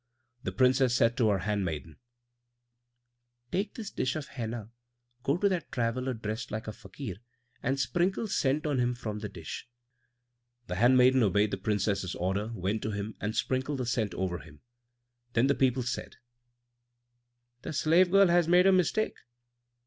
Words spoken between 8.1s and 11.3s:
scent on him from the dish." The handmaiden